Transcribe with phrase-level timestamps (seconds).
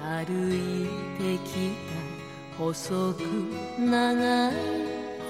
[0.00, 0.56] 歩い
[1.18, 1.50] てき
[2.56, 3.18] た細く
[3.78, 4.52] 長い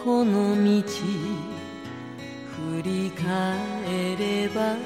[0.05, 0.83] この道
[2.53, 4.77] 振り返れば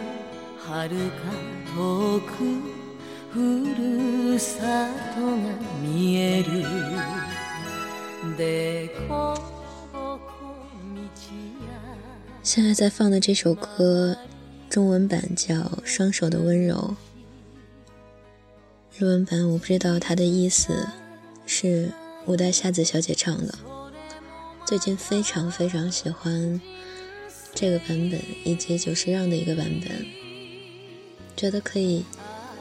[0.59, 1.15] 遥か
[1.75, 2.31] 遠く
[3.33, 3.35] ふ
[3.79, 5.37] るさとが
[5.83, 6.65] 見える
[8.37, 9.35] でこ
[9.93, 10.21] ぼこ
[10.95, 11.71] 道や
[12.43, 14.17] 现在在放的这首歌，
[14.69, 16.75] 中文版叫《双手的温柔》，
[18.99, 20.89] 日文版我不知道它的意思，
[21.45, 21.93] 是
[22.25, 23.55] 五代夏子小姐唱的。
[24.65, 26.59] 最近非常非常喜欢
[27.53, 30.07] 这个版本，以及久石让的一个版本，
[31.37, 32.07] 觉得可以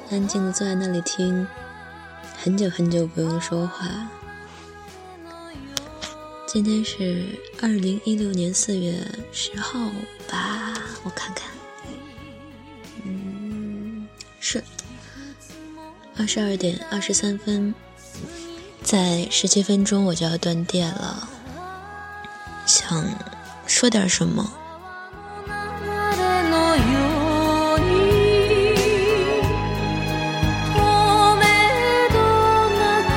[0.10, 1.48] 安静的坐在那里听，
[2.36, 4.12] 很久很久不用说话。
[6.46, 7.24] 今天是
[7.62, 8.94] 二零一六年四月
[9.32, 9.90] 十号
[10.28, 10.74] 吧，
[11.06, 11.50] 我看看，
[13.06, 14.06] 嗯，
[14.42, 14.62] 是
[16.17, 17.75] 二十二点二十三分，
[18.83, 21.29] 在十七分钟我就要断电了，
[22.67, 23.05] 想
[23.67, 24.53] 说点什么。
[25.47, 25.53] 流
[26.17, 26.83] れのよ
[27.77, 27.91] うに
[30.75, 30.79] 透
[31.37, 31.43] 明
[32.11, 32.15] 度
[32.77, 33.11] なく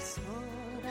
[0.00, 0.20] 空
[0.82, 0.86] が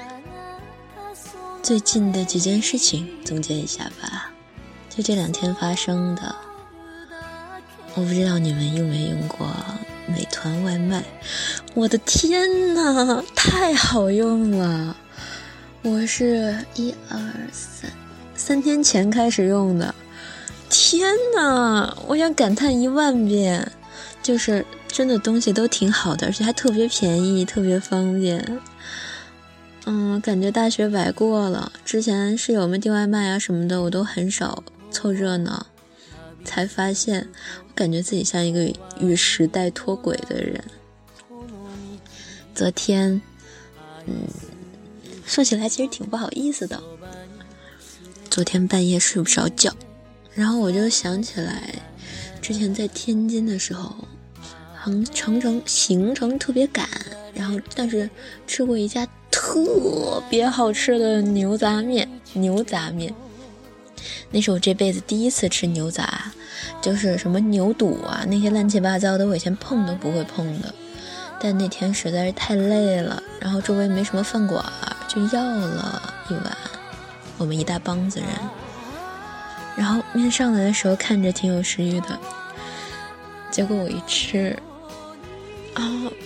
[0.94, 4.31] 黄昏最近的几件事情总结一下吧，
[4.89, 6.36] 就这两天发生的。
[7.95, 9.45] 我不知道你们用没用过
[10.06, 11.04] 美团外卖，
[11.74, 14.96] 我的天呐，太好用了！
[15.82, 17.18] 我是一二
[17.52, 17.90] 三
[18.34, 19.94] 三天前开始用的，
[20.68, 23.66] 天呐，我想感叹一万遍，
[24.22, 28.58] 就是真的东西都挺好的，而且还特别便宜，特别方便。
[29.84, 31.70] 嗯，感觉大学白过了。
[31.84, 35.66] 之前室友们订外卖啊什么的，我都很少凑热闹，
[36.56, 37.28] 才发现，
[37.68, 40.58] 我感觉自己像一个与时代脱轨的人。
[42.55, 43.20] 昨天，
[44.06, 44.14] 嗯，
[45.27, 46.83] 说起来其实挺不好意思的。
[48.30, 49.70] 昨天半夜睡不着觉，
[50.33, 51.74] 然后我就想起来，
[52.40, 53.95] 之前在天津的时候，
[54.83, 56.89] 行程程行程特别赶，
[57.34, 58.08] 然后但是
[58.46, 63.14] 吃过一家特别好吃的牛杂面，牛杂面。
[64.30, 66.33] 那是我这辈子第一次吃牛杂，
[66.80, 70.74] 就是什么牛肚啊那些乱七八糟的，我以前碰都不会碰的。
[71.39, 74.64] 但那天实在是太累了，然后周围没什么饭馆，
[75.06, 76.56] 就要了一碗。
[77.36, 78.28] 我们一大帮子人，
[79.77, 82.18] 然后面上来的时候看着挺有食欲的，
[83.50, 84.58] 结果我一吃，
[85.74, 85.84] 啊，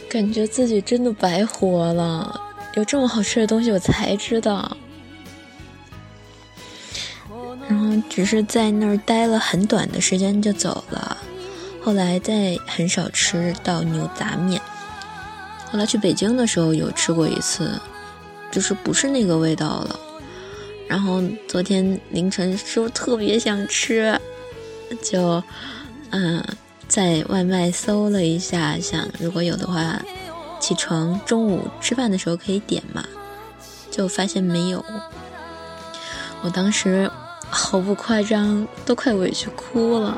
[0.09, 2.41] 感觉自己真的白活了。
[2.75, 4.77] 有这么好吃的东西，我才知道。
[8.09, 11.17] 只是在那儿待了很短的时间就走了，
[11.83, 14.61] 后来再很少吃到牛杂面。
[15.71, 17.81] 后来去北京的时候有吃过一次，
[18.51, 20.01] 就是不是那个味道了。
[20.89, 24.21] 然后昨天凌晨是不是特别想吃，
[25.03, 25.43] 就
[26.11, 26.45] 嗯
[26.89, 30.03] 在外卖搜了一下，想如果有的话，
[30.59, 33.05] 起床中午吃饭的时候可以点嘛，
[33.91, 34.85] 就发现没有。
[36.43, 37.09] 我当时
[37.51, 40.17] 毫不夸张，都快委屈哭了，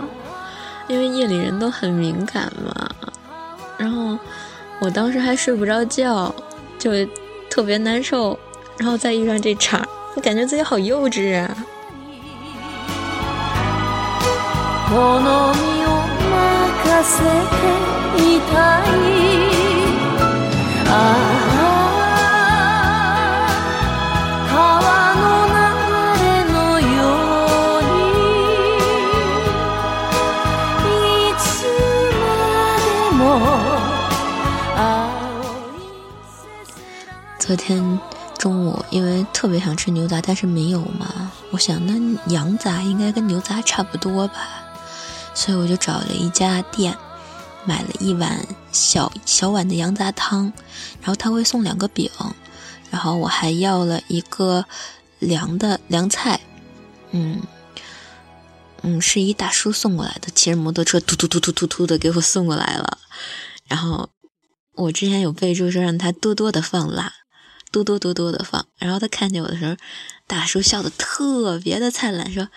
[0.87, 2.91] 因为夜里人都很敏感嘛。
[3.79, 4.19] 然后
[4.81, 6.33] 我当时还睡不着觉，
[6.79, 6.91] 就
[7.51, 8.39] 特别难受。
[8.79, 9.83] 然后再遇上这茬，
[10.15, 11.57] 我感觉自己好幼稚啊！
[37.53, 38.01] 昨天
[38.39, 44.35] 中午因为特别想吃牛杂，但是没有嘛，我想那羊杂应该跟牛杂差不多吧，
[45.35, 46.97] 所以我就找了一家店，
[47.67, 50.51] 买了一碗小小碗的羊杂汤，
[51.03, 52.11] 然后他会送两个饼，
[52.91, 54.65] 然后我还要了一个
[55.19, 56.41] 凉的凉菜，
[57.11, 57.43] 嗯
[58.81, 62.97] 嗯，是一大叔送过来的，骑着摩托车突突突突突突的给我送过来了，
[63.69, 64.09] 然后
[64.75, 67.13] 我之前有备注说让他多多的放辣。
[67.73, 69.75] 嘟嘟嘟嘟的放，然后他看见我的时候，
[70.27, 72.49] 大叔笑得特别的灿烂，说：“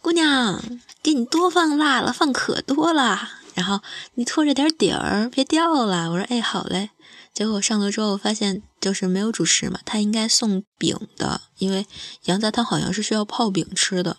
[0.00, 3.28] 姑娘，给你多放辣了，放可多了。
[3.54, 3.80] 然后
[4.14, 6.90] 你拖着点底儿，别掉了。”我说：“哎，好嘞。”
[7.32, 11.86] 结果上楼之后发现就是没有主食嘛，他应该送饼的，因为
[12.24, 14.16] 羊杂汤好像是需要泡饼吃的。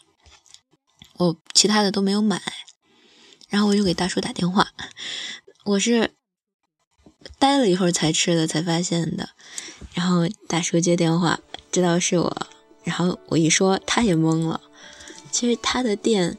[1.17, 2.39] 我其他的都没有买，
[3.49, 4.67] 然后我就给大叔打电话，
[5.65, 6.11] 我是
[7.39, 9.29] 待了一会儿才吃的，才发现的。
[9.97, 11.39] 然后大叔接电话，
[11.71, 12.47] 知道是我，
[12.83, 14.61] 然后我一说，他也懵了。
[15.31, 16.37] 其实他的店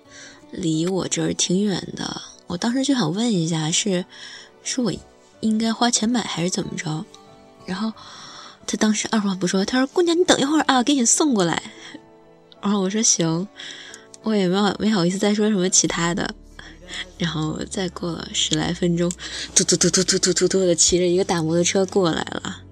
[0.53, 4.05] 离我这儿挺远的，我当时就想问一下，是
[4.63, 4.93] 是我
[5.41, 7.05] 应该花钱买还是怎么着？
[7.67, 7.93] 然后
[8.65, 11.61] 他当时二话不说，他说：“姑娘，你等一会儿啊，给你送过来。”
[12.63, 13.49] 然后我说：“行。”
[14.23, 16.33] 我也没好没好意思再说什么其他的。
[17.19, 19.11] 然后再过了十来分钟，
[19.53, 22.63] 嘟嘟嘟嘟嘟嘟嘟嘟的骑着一个大摩托车过来了。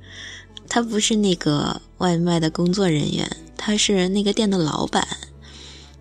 [0.69, 5.07] 他不是那个外卖的工作人员，他是那个店的老板，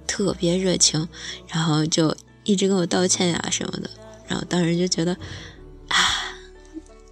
[0.05, 1.07] 特别热情，
[1.47, 3.89] 然后就一直跟我道歉呀什么的。
[4.27, 5.13] 然后当时就觉得
[5.87, 5.97] 啊，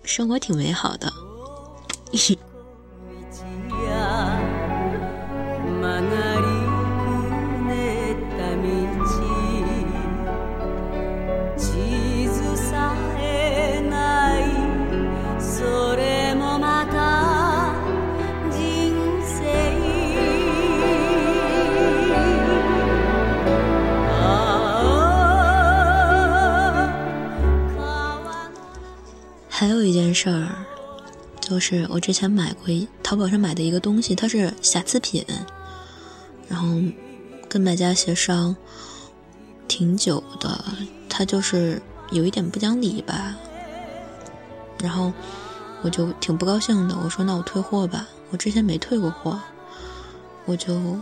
[0.04, 1.12] 生活挺美好的。
[29.56, 30.50] 还有一件事儿，
[31.40, 35.24] 就是我之前买过一淘宝上买的一个东西，它是瑕疵品，
[36.50, 36.82] 然后
[37.48, 38.54] 跟卖家协商
[39.68, 40.66] 挺久的，
[41.08, 41.80] 他就是
[42.12, 43.36] 有一点不讲理吧，
[44.82, 45.14] 然后
[45.84, 49.40] 我就挺不高兴的，我说那我退货吧，我之前没退过货，
[50.46, 51.00] 我就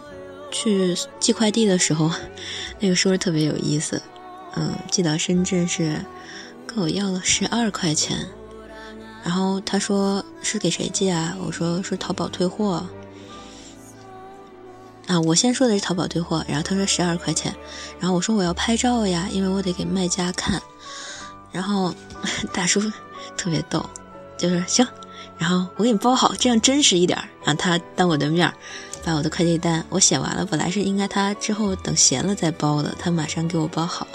[0.51, 2.11] 去寄快递的时候，
[2.81, 3.99] 那个叔叔特别有意思，
[4.57, 6.03] 嗯，寄到深圳是
[6.67, 8.27] 跟我要了十二块钱。
[9.23, 11.35] 然后他说是给谁寄啊？
[11.45, 12.85] 我说是淘宝退货。
[15.07, 17.53] 啊，我先说的是淘宝退货，然后他说十二块钱，
[17.99, 20.61] 然后我说我要拍照呀，因为我得给卖家看。
[21.51, 21.93] 然后
[22.53, 22.79] 大叔
[23.35, 23.83] 特别逗，
[24.37, 24.87] 就是行，
[25.37, 27.17] 然后我给你包好，这样真实一点。
[27.43, 28.53] 然后他当我的面
[29.03, 34.07] 把我的快递单我写完了，本来是应该他之后等闲了再包的，他马上给我包好。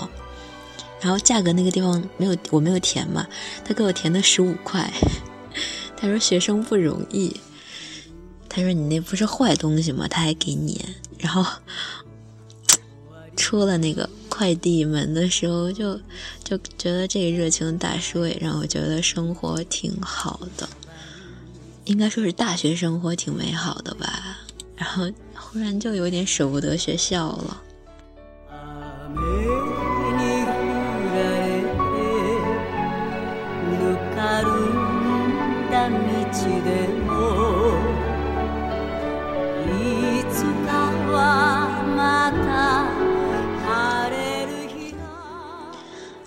[1.06, 3.24] 然后价格那个地方没有，我没有填嘛，
[3.64, 4.92] 他给我填的十五块。
[5.96, 7.32] 他说学生不容易，
[8.48, 10.08] 他说你那不是坏东西吗？
[10.08, 10.84] 他还给你。
[11.16, 11.46] 然后
[13.36, 15.94] 出了那个快递门的时候，就
[16.42, 20.68] 就觉得这个热情大叔也让我觉得生活挺好的，
[21.84, 24.40] 应该说是大学生活挺美好的吧。
[24.74, 27.62] 然后忽然就有点舍不得学校了。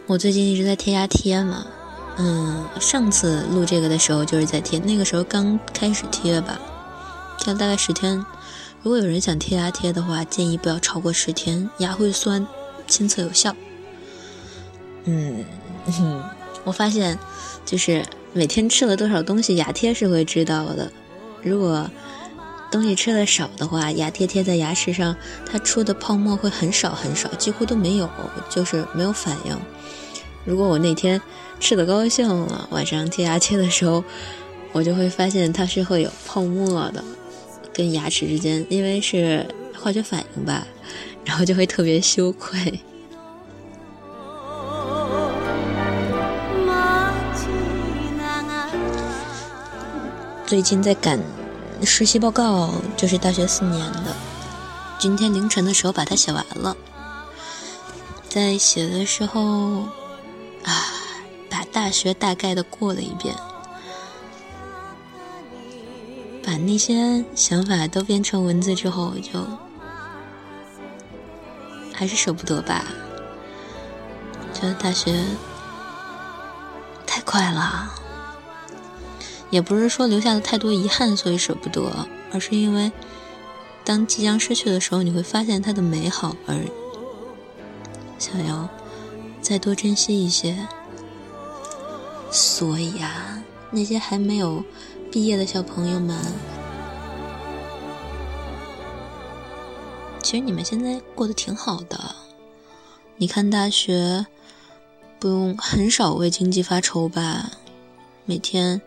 [0.08, 1.68] 我最近一直在贴牙贴嘛，
[2.18, 6.60] 嗯，上次录这个的时候就是在贴，那个时候刚开始贴吧，
[7.38, 8.26] 贴了大概十天。
[8.82, 12.48] 如果有人想贴牙贴的话，建议不要超过十天，牙会酸，
[12.88, 13.56] 亲测有效。
[15.06, 15.46] 嗯，
[16.66, 17.20] 我发现
[17.64, 20.92] 就是每天吃了多少东西，牙贴是会知道的。
[21.42, 21.90] 如果
[22.72, 25.16] 东西吃的少的话，牙贴贴在牙齿上，
[25.46, 28.08] 它出的泡沫会很少很少，几乎都没有，
[28.50, 29.58] 就是没有反应。
[30.46, 31.20] 如果我那天
[31.60, 34.04] 吃的高兴了，晚上贴牙贴的时候，
[34.72, 37.04] 我就会发现它是会有泡沫的，
[37.74, 40.68] 跟牙齿之间，因为是化学反应吧，
[41.26, 42.80] 然后就会特别羞愧。
[50.50, 51.20] 最近在赶
[51.84, 54.16] 实习报告，就是大学四年的，
[54.98, 56.76] 今天凌晨的时候把它写完了，
[58.28, 59.84] 在写的时候。
[60.64, 60.74] 啊，
[61.52, 63.36] 把大学大概的过了一遍，
[66.44, 69.46] 把那些想法都变成文字之后，就
[71.94, 72.84] 还是舍不得吧。
[74.52, 75.24] 觉得大学
[77.06, 77.94] 太快了，
[79.50, 82.92] 也不是说留下了太多遗憾，所以舍不得，而是因为
[83.84, 86.56] 当即将失去的时候，你会发现它的美好，而
[88.18, 88.70] 想要。
[89.42, 90.68] 再多珍惜一些。
[92.30, 93.42] 所以啊，
[93.72, 94.64] 那些还没有
[95.10, 96.18] 毕业的小朋友们，
[100.22, 102.16] 其实你们现在过得挺好的。
[103.16, 104.28] 你看，大学
[105.20, 107.52] 不用很少为经济发愁吧？
[108.26, 108.82] 每天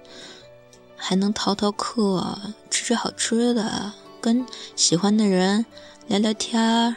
[1.04, 2.38] 还能逃逃课，
[2.71, 5.66] 吃吃好吃的，跟喜欢的人
[6.06, 6.94] 聊聊天儿。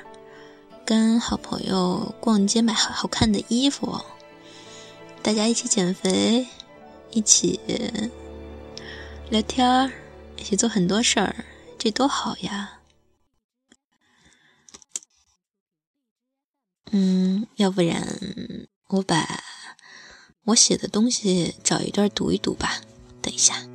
[0.86, 4.00] 跟好朋友逛街买好好看的衣服，
[5.24, 6.46] 大家一起减肥，
[7.10, 7.60] 一起
[9.32, 9.92] 聊天儿，
[10.38, 11.44] 一起做很多事儿，
[11.80, 12.82] 这多好呀！
[16.92, 18.08] 嗯，要不然
[18.90, 19.44] 我把
[20.44, 22.82] 我写的东西找一段读一读吧。
[23.20, 23.75] 等一下。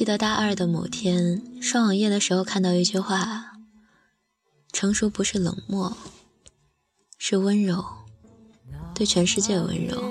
[0.00, 3.58] 记得大二的某天刷网页的时候，看到一句话
[4.72, 5.94] ：“成熟不是冷漠，
[7.18, 7.84] 是温柔，
[8.94, 10.02] 对全世界温柔。”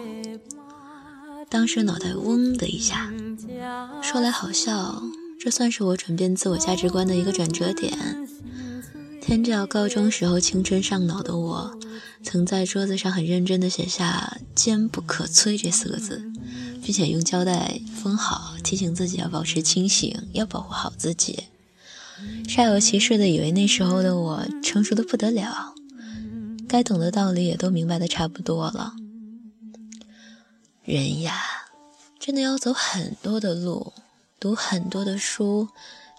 [1.50, 3.12] 当时脑袋嗡的一下，
[4.04, 5.02] 说来好笑，
[5.40, 7.98] 这算是我转变自我价值观的一个转折点。
[9.20, 11.80] 天知道，高中时候青春上脑的我，
[12.22, 16.29] 曾在桌子上很认真地写下“坚不可摧”这四个字，
[16.90, 21.44] 并且用胶带封好，提醒自己要保持清醒，要保护好自己。
[22.46, 25.76] 煞有其事的以为那时候的我成熟的不得了，
[26.68, 28.96] 该懂的道理也都明白的差不多了。
[30.84, 31.40] 人呀，
[32.20, 33.94] 真的要走很多的路，
[34.40, 35.68] 读很多的书，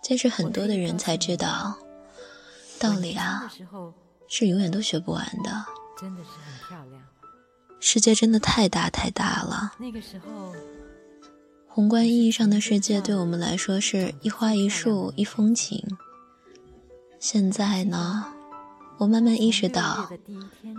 [0.01, 1.79] 见识很多的人，才知道。
[2.79, 3.51] 道理啊，
[4.29, 5.65] 是永远都学不完的。
[6.01, 7.03] 真的是很漂亮。
[7.81, 9.73] 世界真的太大太大了。
[9.79, 10.53] 那个时候，
[11.67, 15.83] 宏观意义上的世界对我们来说是一花一树一风景。
[17.19, 18.27] 现在呢，
[18.99, 20.11] 我慢慢意识到，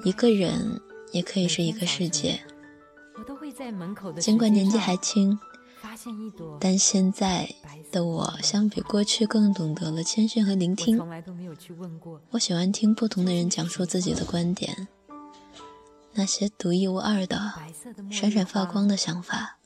[0.05, 0.79] 一个人
[1.11, 2.39] 也可以是一个世界。
[4.19, 5.37] 尽管年纪还轻。
[6.59, 7.49] 但现在
[7.91, 11.01] 的我，相比过去更懂得了谦逊和聆听。
[12.29, 14.87] 我喜欢听不同的人讲述自己的观点，
[16.13, 17.53] 那些独一无二的、
[18.09, 19.57] 闪闪发光的想法，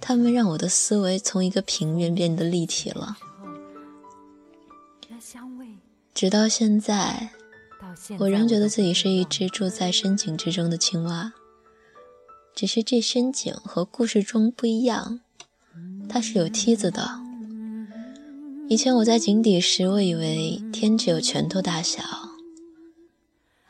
[0.00, 3.16] 他们让我的思维从一个平面变得立体了。
[6.14, 7.30] 直到现在，
[8.18, 11.32] 我仍觉得自己是一只住在深井之中的青蛙。
[12.54, 15.20] 只是这深井和故事中不一样，
[16.08, 17.20] 它是有梯子的。
[18.68, 22.02] 以前我在井底时，我以为天只有拳头大小。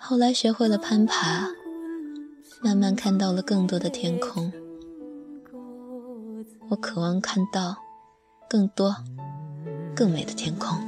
[0.08, 1.48] 后来学会了攀爬，
[2.62, 4.52] 慢慢看到了更多的天空。
[6.68, 7.76] 我渴望看到
[8.48, 8.94] 更多、
[9.96, 10.78] 更美的天空。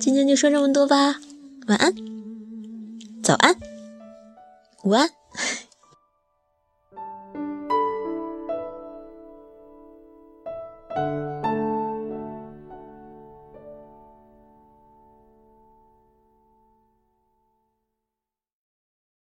[0.00, 1.16] 今天就说这么多吧，
[1.66, 1.92] 晚安，
[3.22, 3.54] 早安，
[4.84, 5.17] 午安。